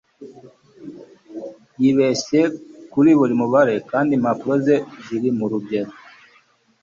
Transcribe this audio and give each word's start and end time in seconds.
Yibeshye 1.81 2.41
kuri 2.91 3.11
buri 3.19 3.33
mubare 3.41 3.75
kandi 3.91 4.11
impapuro 4.17 4.55
ze 4.65 4.75
ziri 5.05 5.29
murugero 5.37 5.91